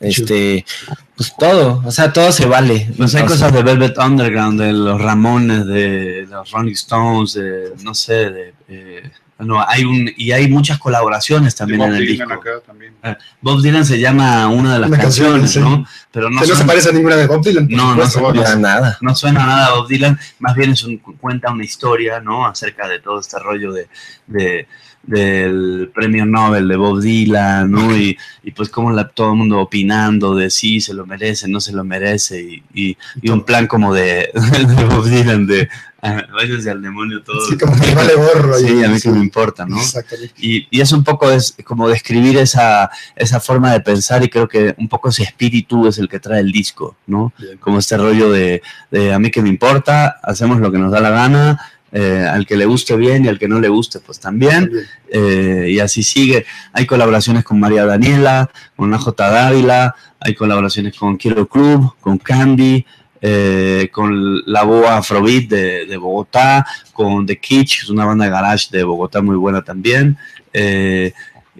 [0.00, 0.64] Este,
[1.16, 2.88] pues todo, o sea, todo se vale.
[2.96, 7.34] Pues hay O sea, cosas de Velvet Underground, de los Ramones, de los Rolling Stones,
[7.34, 8.54] de, no sé, de...
[8.68, 12.40] eh, no, hay un, y hay muchas colaboraciones también Bob en el Dylan disco.
[12.40, 12.94] acá también.
[13.40, 15.58] Bob Dylan se llama una de las Una canción, canciones, sí.
[15.60, 15.86] ¿no?
[16.12, 17.66] Pero no, que no se parece a ninguna de Bob Dylan.
[17.68, 18.96] No, no se para nada.
[19.00, 22.46] no suena nada a Bob Dylan, más bien es un, cuenta una historia, ¿no?
[22.46, 23.88] Acerca de todo este rollo de,
[24.28, 24.68] de-
[25.06, 27.96] del premio Nobel de Bob Dylan, ¿no?
[27.96, 31.60] Y, y pues como la, todo el mundo opinando de sí, se lo merece, no
[31.60, 34.30] se lo merece, y, y- y un plan como de,
[34.76, 35.68] de Bob Dylan de
[36.02, 37.48] ah, váyanse al demonio todos.
[37.48, 38.54] Sí, como que vale gorro.
[38.56, 38.64] ahí.
[38.64, 39.78] Sí, a mí Sí, que me importa, ¿no?
[40.38, 44.48] Y, y es un poco es como describir esa, esa forma de pensar y creo
[44.48, 47.32] que un poco ese espíritu es el que trae el disco, ¿no?
[47.38, 47.58] Bien.
[47.58, 51.00] Como este rollo de, de a mí que me importa, hacemos lo que nos da
[51.00, 51.60] la gana,
[51.96, 54.68] eh, al que le guste bien y al que no le guste pues también,
[55.08, 56.44] eh, y así sigue.
[56.72, 62.84] Hay colaboraciones con María Daniela, con AJ Dávila, hay colaboraciones con Quiero Club, con Candy,
[63.26, 68.30] eh, con la Boa Afrobeat de, de Bogotá, con The Kitsch, es una banda de
[68.32, 70.18] garage de Bogotá muy buena también.
[70.52, 71.12] eh,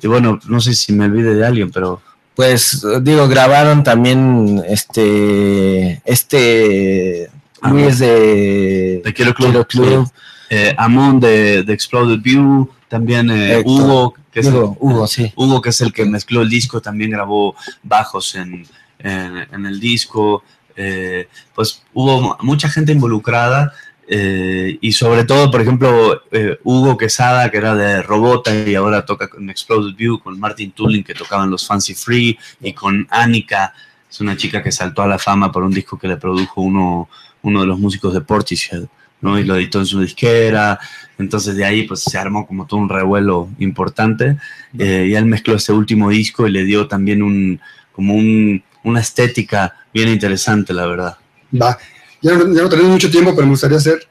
[0.03, 2.03] y bueno, no sé si me olvide de alguien, pero
[2.35, 7.31] Pues digo, grabaron también este, este
[7.71, 10.09] Luis de, de Quiero Club, Quiero Club.
[10.51, 13.63] eh, Amon de, de Exploded View, también eh.
[13.65, 15.33] Hugo, que es el- Hugo, sí.
[15.37, 18.67] Hugo, que es el que mezcló el disco, también grabó bajos en,
[18.99, 20.43] en- en el disco.
[20.77, 23.73] eh, pues hubo mucha gente involucrada
[24.09, 29.07] eh, y sobre todo, por ejemplo, eh, Hugo Quesada, que era de Robota y ahora
[29.07, 33.73] toca con Exploded View, con Martin Tulin, que tocaban los Fancy Free, y con Annika,
[34.11, 37.09] es una chica que saltó a la fama por un disco que le produjo uno,
[37.45, 38.85] uno de los músicos de Portishead.
[39.21, 39.39] ¿no?
[39.39, 40.79] Y lo editó en su disquera,
[41.19, 44.37] entonces de ahí pues se armó como todo un revuelo importante
[44.79, 47.59] eh, y él mezcló este último disco y le dio también un,
[47.93, 51.17] como un, una estética bien interesante, la verdad.
[51.61, 51.79] Va.
[52.21, 54.07] Ya no, tenemos mucho tiempo, pero me gustaría hacer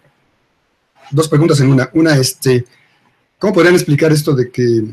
[1.12, 1.90] dos preguntas en una.
[1.94, 2.66] Una, este,
[3.38, 4.84] ¿cómo podrían explicar esto de que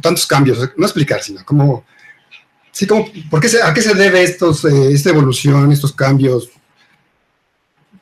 [0.00, 0.58] tantos cambios?
[0.76, 1.84] No explicar, sino cómo,
[2.70, 6.50] sí, cómo, ¿por qué se, ¿a qué se debe estos, eh, esta evolución, estos cambios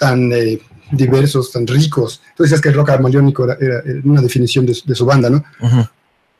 [0.00, 0.58] tan eh,
[0.90, 2.20] diversos, tan ricos?
[2.36, 5.28] Tú decías que el rock armoniónico era, era- una definición de, su- de su banda,
[5.30, 5.44] ¿no?
[5.60, 5.86] Ujú.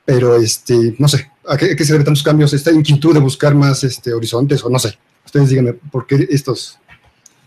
[0.06, 2.52] Pero, este, no sé, ¿a qué, a qué se debe tantos cambios?
[2.54, 4.98] ¿Esta inquietud de buscar más este, horizontes o no sé?
[5.24, 6.78] Ustedes díganme, ¿por qué estos,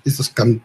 [0.05, 0.61] estos cambios?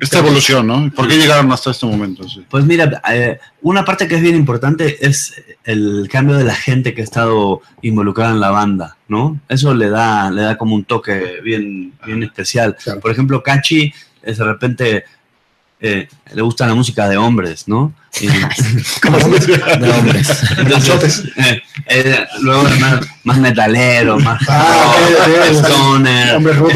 [0.00, 0.90] Esta evolución, ¿no?
[0.94, 2.26] ¿Por qué llegaron hasta este momento?
[2.28, 2.46] Sí.
[2.48, 5.34] Pues mira, eh, una parte que es bien importante es
[5.64, 9.38] el cambio de la gente que ha estado involucrada en la banda, ¿no?
[9.48, 12.76] Eso le da, le da como un toque bien, bien especial.
[12.82, 13.00] Claro.
[13.00, 15.04] Por ejemplo, Cachi es de repente
[15.80, 17.92] eh, le gusta la música de hombres, ¿no?
[18.20, 18.28] Y-
[19.08, 19.46] hombres.
[19.46, 20.42] De hombres.
[20.70, 21.24] Machotes.
[21.36, 24.94] Eh, eh, luego más, más metalero, más Ah,
[25.50, 26.36] stoner.
[26.36, 26.70] Hombre rudo.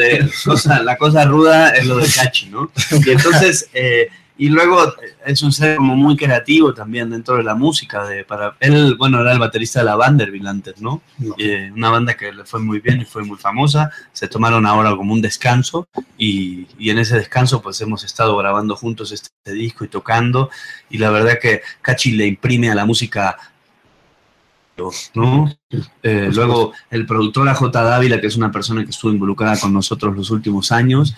[0.00, 2.70] eh, cosa- la cosa ruda es lo de Cachi, ¿no?
[3.04, 4.08] Y entonces, eh,
[4.38, 4.94] y luego
[5.26, 8.06] es un ser como muy creativo también dentro de la música.
[8.06, 11.02] De, para, él, bueno, era el baterista de la Vanderbilt antes, ¿no?
[11.18, 11.34] No.
[11.38, 13.90] Eh, una banda que le fue muy bien y fue muy famosa.
[14.12, 18.76] Se tomaron ahora como un descanso y, y en ese descanso pues hemos estado grabando
[18.76, 20.50] juntos este, disco y tocando.
[20.88, 23.36] Y la verdad que Cachi le imprime a la música
[25.14, 25.50] ¿no?
[26.02, 30.16] Eh, luego el productor AJ Dávila, que es una persona que estuvo involucrada con nosotros
[30.16, 31.14] los últimos años,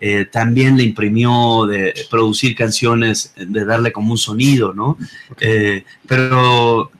[0.00, 4.98] eh, también le imprimió de producir canciones, de darle como un sonido, ¿no?
[5.40, 6.90] Eh, pero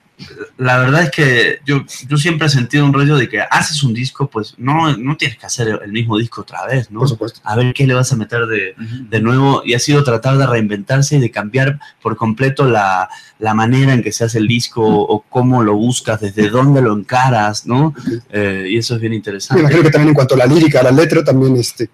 [0.57, 3.93] la verdad es que yo, yo siempre he sentido un rollo de que haces un
[3.93, 7.01] disco, pues no, no tienes que hacer el mismo disco otra vez, ¿no?
[7.01, 7.41] Por supuesto.
[7.45, 8.75] A ver qué le vas a meter de,
[9.11, 13.53] de nuevo y ha sido tratar de reinventarse y de cambiar por completo la, la
[13.53, 17.67] manera en que se hace el disco o cómo lo buscas, desde dónde lo encaras,
[17.67, 17.95] ¿no?
[18.31, 19.61] Eh, y eso es bien Me interesante.
[19.61, 21.91] imagino que también en cuanto a la lírica, a la letra, también este,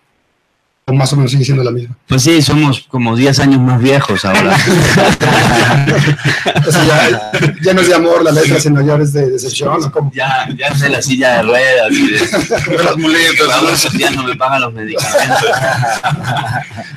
[0.95, 1.97] más o menos sigue siendo la misma.
[2.07, 4.57] Pues sí, somos como 10 años más viejos ahora.
[6.65, 9.83] O sea, ya, ya no es de amor la letra, sino ya es de decepción.
[9.83, 10.13] ¿o cómo?
[10.15, 12.19] ya, ya es de la silla de ruedas y de,
[12.85, 15.49] las muletas, días no me pagan los medicamentos.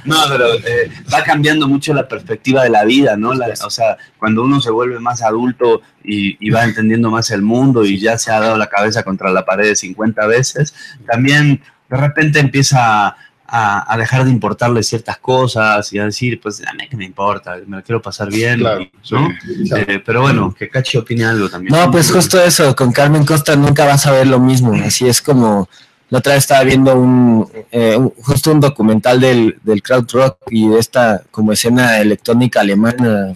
[0.04, 3.34] No, pero eh, va cambiando mucho la perspectiva de la vida, ¿no?
[3.34, 7.42] La- o sea, cuando uno se vuelve más adulto y, y va entendiendo más el
[7.42, 10.74] mundo y ya se ha dado la cabeza contra la pared 50 veces,
[11.08, 13.16] también de repente empieza
[13.58, 17.06] a, a dejar de importarle ciertas cosas y a decir, pues a mí que me
[17.06, 19.16] importa, me lo quiero pasar bien, Claro, y- sí.
[19.16, 19.30] ¿no?
[19.68, 19.92] Claro.
[19.92, 21.74] Eh, pero bueno, que Cachi opine algo también.
[21.74, 24.74] No, pues justo eso, con Carmen Costa nunca vas a ver lo mismo.
[24.84, 25.70] Así es como
[26.10, 30.38] la otra vez estaba viendo un, eh, un- justo un documental del, del crowd rock
[30.52, 33.36] y de esta como escena electrónica alemana,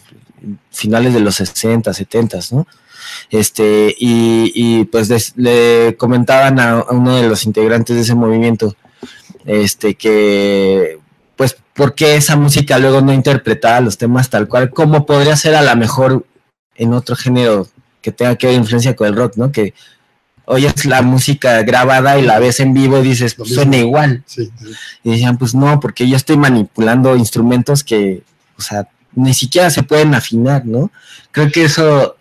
[0.72, 2.68] finales de los 60, 70, ¿no?
[3.30, 8.16] Este, y, y pues des- le comentaban a, a uno de los integrantes de ese
[8.16, 8.76] movimiento,
[9.46, 11.00] este, que
[11.36, 14.70] pues, ¿por qué esa música luego no interpretaba los temas tal cual?
[14.72, 16.26] ¿Cómo podría ser a lo mejor
[16.76, 17.68] en otro género
[18.02, 19.52] que tenga que ver influencia con el rock, ¿no?
[19.52, 19.74] Que
[20.46, 24.24] oyes la música grabada y la ves en vivo y dices, pues, suena igual.
[24.26, 24.72] Sí, sí.
[25.04, 28.24] Y decían, pues no, porque yo estoy manipulando instrumentos que,
[28.58, 30.92] o sea, ni siquiera se pueden afinar, ¿no?
[31.32, 32.18] Creo que eso,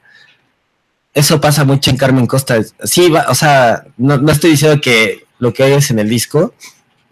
[1.14, 2.59] eso pasa mucho en Carmen Costa.
[2.85, 6.54] Sí, va- o sea, no, no estoy diciendo que lo que oyes en el disco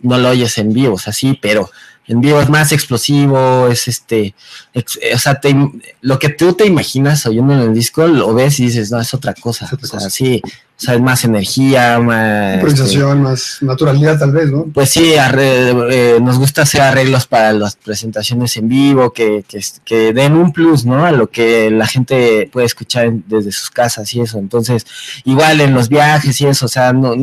[0.07, 1.71] no lo oyes en vivo, o sea, sí, pero
[2.09, 4.35] en vivo es más explosivo, es este,
[4.73, 5.55] ex- o sea, te
[6.03, 9.12] lo que tú te imaginas oyendo en el disco, lo ves y dices, no, es
[9.12, 10.11] otra cosa, Es otra o sea, cosa.
[10.11, 12.55] sí, o sea, es más energía, más...
[12.55, 14.66] este, Improvisación, más naturalidad tal vez, ¿no?
[14.73, 19.61] pues sí, arre- eh, nos gusta hacer arreglos para las presentaciones en vivo, que, que,
[19.85, 21.05] que den un plus, ¿no?
[21.05, 24.38] A lo que la gente puede escuchar en- desde sus casas y eso.
[24.38, 24.87] Entonces,
[25.25, 27.14] igual en los viajes y eso, o sea, no,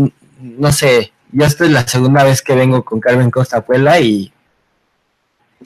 [0.42, 4.32] no sé, yo esta es la segunda vez que vengo con Carmen Costa Puebla y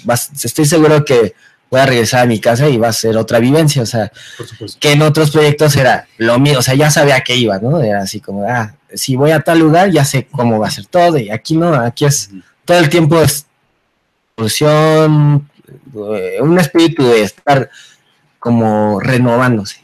[0.03, 1.33] vas- estoy seguro que
[1.69, 4.11] voy a regresar a mi casa y va a ser otra vivencia, o sea,
[4.79, 7.81] que en otros proyectos era lo mío, o sea, ya sabía a qué iba, ¿no?
[7.81, 10.85] Era así como, ah, si voy a tal lugar, ya sé cómo va a ser
[10.85, 12.29] todo, y aquí no, aquí es
[12.63, 13.45] todo el tiempo es
[14.37, 15.49] evolución,
[16.15, 17.69] eh, un espíritu de estar
[18.39, 19.81] como renovándose,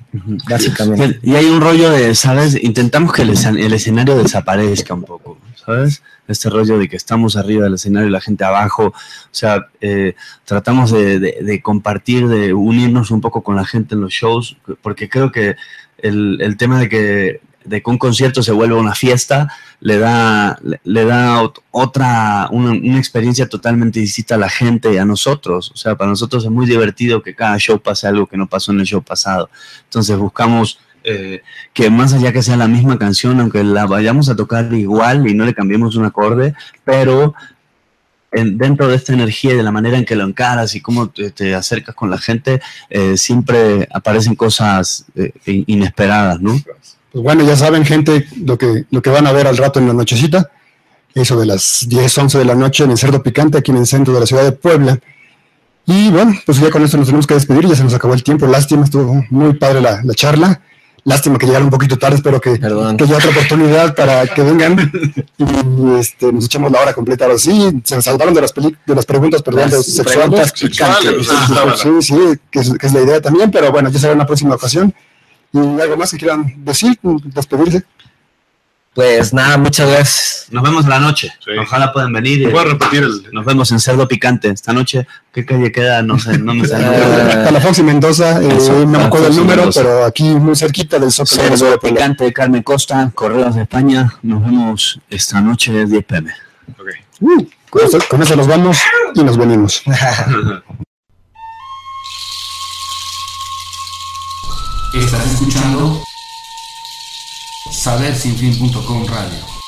[0.49, 1.19] básicamente.
[1.23, 2.55] Y hay un rollo de, ¿sabes?
[2.63, 6.03] Intentamos que el escenario desaparezca un poco, ¿sabes?
[6.27, 8.87] Este rollo de que estamos arriba del escenario y la gente abajo.
[8.87, 8.93] O
[9.31, 14.57] sea, eh, tratamos de, compartir, de unirnos un poco con la gente en los shows,
[14.81, 15.55] porque creo que
[15.97, 19.47] el, el tema de que, de que un concierto se vuelva una fiesta
[19.79, 24.93] le da, le, le da ot- otra, una, una experiencia totalmente distinta a la gente
[24.93, 25.71] y a nosotros.
[25.73, 28.71] O sea, para nosotros es muy divertido que cada show pase algo que no pasó
[28.71, 29.49] en el show pasado.
[29.85, 31.41] Entonces buscamos eh,
[31.73, 35.33] que más allá que sea la misma canción, aunque la vayamos a tocar igual y
[35.33, 37.33] no le cambiemos un acorde, pero
[38.31, 41.09] en- dentro de esta energía y de la manera en que lo encaras y cómo
[41.09, 46.59] te, te acercas con la gente, eh, siempre aparecen cosas eh, in- inesperadas, ¿no?
[47.11, 49.87] Pues bueno, ya saben, gente, lo que, lo que van a ver al rato en
[49.87, 50.49] la nochecita,
[51.13, 53.85] eso de las 10, 11 de la noche en el Cerdo Picante, aquí en el
[53.85, 54.97] centro de la ciudad de Puebla.
[55.85, 58.23] Y bueno, pues ya con esto nos tenemos que despedir, ya se nos acabó el
[58.23, 60.61] tiempo, lástima, estuvo muy padre la, la charla.
[61.05, 62.95] Lástima que llegaron un poquito tarde, espero que, Perdón.
[62.95, 64.89] que haya otra oportunidad para que vengan
[65.37, 67.25] y este, nos echemos la hora completa.
[67.25, 70.53] Ahora sí, se nos salvaron de las, peli- de las preguntas, perdón, de sexuales.
[70.55, 72.15] Sexuales, ah, Sí, sí,
[72.49, 74.93] que es, que es la idea también, pero bueno, ya será en una próxima ocasión.
[75.51, 77.83] ¿Y algo más que quieran decir, despedirse?
[78.93, 80.45] Pues nada, muchas gracias.
[80.51, 81.33] Nos vemos en la noche.
[81.43, 81.49] Sí.
[81.59, 82.41] Ojalá puedan venir.
[82.41, 83.27] y- Voy a repetir el.
[83.31, 85.07] Nos vemos en Cerdo Picante esta noche.
[85.33, 86.03] ¿Qué calle queda?
[86.03, 86.85] No sé, no me sale.
[86.93, 87.43] Ah.
[87.45, 91.11] Palafox y Mendoza, eh, Eso, no me acuerdo el número, pero aquí muy cerquita del
[91.11, 91.57] Zócalo.
[91.57, 91.79] Cerdo.
[91.79, 94.13] Picante Carmen Costa, Correos de España.
[94.21, 96.31] Nos vemos esta noche 10 pm.
[96.77, 96.87] ok.
[97.21, 98.77] Uh, con, eso, con eso nos vamos
[99.15, 99.81] y nos venimos.
[104.93, 106.03] Estás escuchando
[107.73, 109.62] sabersinfin.com radio.